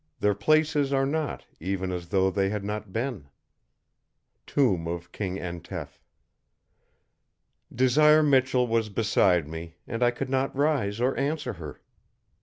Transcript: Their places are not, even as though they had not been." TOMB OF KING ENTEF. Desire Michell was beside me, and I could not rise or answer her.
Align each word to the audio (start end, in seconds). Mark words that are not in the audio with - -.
Their 0.19 0.33
places 0.33 0.91
are 0.91 1.05
not, 1.05 1.45
even 1.59 1.91
as 1.91 2.07
though 2.07 2.31
they 2.31 2.49
had 2.49 2.63
not 2.63 2.91
been." 2.91 3.27
TOMB 4.47 4.87
OF 4.87 5.11
KING 5.11 5.37
ENTEF. 5.37 6.01
Desire 7.71 8.23
Michell 8.23 8.65
was 8.65 8.89
beside 8.89 9.47
me, 9.47 9.75
and 9.85 10.01
I 10.01 10.09
could 10.09 10.31
not 10.31 10.55
rise 10.57 10.99
or 10.99 11.15
answer 11.17 11.53
her. 11.53 11.81